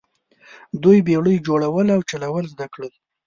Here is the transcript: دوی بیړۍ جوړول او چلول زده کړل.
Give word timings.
دوی 0.83 0.97
بیړۍ 1.07 1.37
جوړول 1.47 1.87
او 1.95 2.01
چلول 2.09 2.45
زده 2.53 2.67
کړل. 2.73 2.91